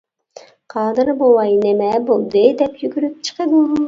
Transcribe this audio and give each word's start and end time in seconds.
قادىر 0.73 1.11
بوۋاي:-نېمە 1.19 1.89
بولدى 2.07 2.43
دەپ 2.63 2.81
يۈگۈرۈپ 2.85 3.21
چىقىدۇ. 3.29 3.61